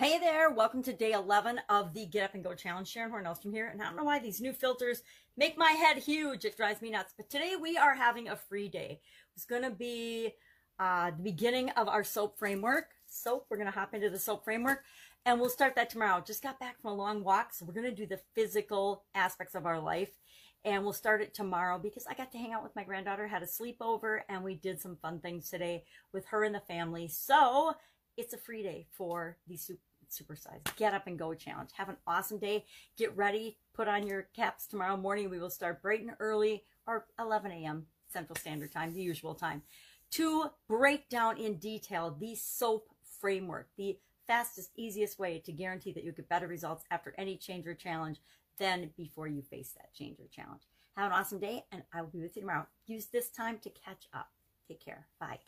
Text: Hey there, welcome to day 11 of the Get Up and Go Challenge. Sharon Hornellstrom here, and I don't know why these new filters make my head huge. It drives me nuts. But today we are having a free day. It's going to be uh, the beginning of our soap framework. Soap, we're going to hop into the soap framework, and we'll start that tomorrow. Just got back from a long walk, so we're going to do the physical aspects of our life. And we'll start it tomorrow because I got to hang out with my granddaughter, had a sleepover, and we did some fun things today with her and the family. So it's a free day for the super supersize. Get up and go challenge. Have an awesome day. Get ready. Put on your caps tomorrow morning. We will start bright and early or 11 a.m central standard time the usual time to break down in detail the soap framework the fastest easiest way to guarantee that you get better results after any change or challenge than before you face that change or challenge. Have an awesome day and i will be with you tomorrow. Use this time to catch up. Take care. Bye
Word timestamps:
Hey 0.00 0.18
there, 0.18 0.48
welcome 0.48 0.82
to 0.84 0.94
day 0.94 1.12
11 1.12 1.60
of 1.68 1.92
the 1.92 2.06
Get 2.06 2.24
Up 2.24 2.32
and 2.32 2.42
Go 2.42 2.54
Challenge. 2.54 2.88
Sharon 2.88 3.12
Hornellstrom 3.12 3.52
here, 3.52 3.68
and 3.68 3.82
I 3.82 3.84
don't 3.84 3.96
know 3.96 4.04
why 4.04 4.18
these 4.18 4.40
new 4.40 4.54
filters 4.54 5.02
make 5.36 5.58
my 5.58 5.72
head 5.72 5.98
huge. 5.98 6.46
It 6.46 6.56
drives 6.56 6.80
me 6.80 6.88
nuts. 6.88 7.12
But 7.14 7.28
today 7.28 7.52
we 7.60 7.76
are 7.76 7.94
having 7.94 8.26
a 8.26 8.34
free 8.34 8.70
day. 8.70 9.02
It's 9.36 9.44
going 9.44 9.60
to 9.60 9.70
be 9.70 10.32
uh, 10.78 11.10
the 11.10 11.22
beginning 11.22 11.68
of 11.72 11.86
our 11.86 12.02
soap 12.02 12.38
framework. 12.38 12.86
Soap, 13.08 13.44
we're 13.50 13.58
going 13.58 13.70
to 13.70 13.78
hop 13.78 13.92
into 13.92 14.08
the 14.08 14.18
soap 14.18 14.42
framework, 14.42 14.84
and 15.26 15.38
we'll 15.38 15.50
start 15.50 15.74
that 15.76 15.90
tomorrow. 15.90 16.24
Just 16.26 16.42
got 16.42 16.58
back 16.58 16.80
from 16.80 16.92
a 16.92 16.96
long 16.96 17.22
walk, 17.22 17.52
so 17.52 17.66
we're 17.66 17.74
going 17.74 17.84
to 17.84 17.94
do 17.94 18.06
the 18.06 18.22
physical 18.34 19.04
aspects 19.14 19.54
of 19.54 19.66
our 19.66 19.78
life. 19.78 20.16
And 20.64 20.82
we'll 20.82 20.94
start 20.94 21.20
it 21.20 21.34
tomorrow 21.34 21.78
because 21.78 22.06
I 22.06 22.14
got 22.14 22.32
to 22.32 22.38
hang 22.38 22.54
out 22.54 22.62
with 22.62 22.74
my 22.74 22.84
granddaughter, 22.84 23.28
had 23.28 23.42
a 23.42 23.46
sleepover, 23.46 24.20
and 24.30 24.44
we 24.44 24.54
did 24.54 24.80
some 24.80 24.96
fun 24.96 25.20
things 25.20 25.50
today 25.50 25.84
with 26.14 26.24
her 26.28 26.42
and 26.42 26.54
the 26.54 26.60
family. 26.60 27.06
So 27.06 27.74
it's 28.16 28.32
a 28.32 28.38
free 28.38 28.62
day 28.62 28.86
for 28.92 29.36
the 29.46 29.58
super 29.58 29.89
supersize. 30.10 30.60
Get 30.76 30.94
up 30.94 31.06
and 31.06 31.18
go 31.18 31.34
challenge. 31.34 31.70
Have 31.74 31.88
an 31.88 31.96
awesome 32.06 32.38
day. 32.38 32.64
Get 32.96 33.16
ready. 33.16 33.56
Put 33.74 33.88
on 33.88 34.06
your 34.06 34.28
caps 34.34 34.66
tomorrow 34.66 34.96
morning. 34.96 35.30
We 35.30 35.38
will 35.38 35.50
start 35.50 35.82
bright 35.82 36.00
and 36.00 36.12
early 36.18 36.64
or 36.86 37.06
11 37.18 37.52
a.m 37.52 37.86
central 38.12 38.36
standard 38.36 38.72
time 38.72 38.92
the 38.92 39.00
usual 39.00 39.34
time 39.34 39.62
to 40.10 40.50
break 40.68 41.08
down 41.08 41.36
in 41.38 41.54
detail 41.54 42.16
the 42.18 42.34
soap 42.34 42.88
framework 43.20 43.68
the 43.76 43.96
fastest 44.26 44.70
easiest 44.76 45.18
way 45.18 45.38
to 45.38 45.52
guarantee 45.52 45.92
that 45.92 46.04
you 46.04 46.12
get 46.12 46.28
better 46.28 46.46
results 46.46 46.84
after 46.90 47.14
any 47.18 47.36
change 47.36 47.66
or 47.66 47.74
challenge 47.74 48.20
than 48.58 48.90
before 48.96 49.26
you 49.26 49.42
face 49.42 49.72
that 49.72 49.92
change 49.92 50.20
or 50.20 50.26
challenge. 50.30 50.62
Have 50.96 51.10
an 51.10 51.18
awesome 51.18 51.40
day 51.40 51.64
and 51.72 51.82
i 51.92 52.00
will 52.00 52.08
be 52.08 52.20
with 52.20 52.36
you 52.36 52.42
tomorrow. 52.42 52.66
Use 52.86 53.06
this 53.06 53.28
time 53.30 53.58
to 53.58 53.70
catch 53.70 54.06
up. 54.14 54.28
Take 54.68 54.84
care. 54.84 55.08
Bye 55.18 55.40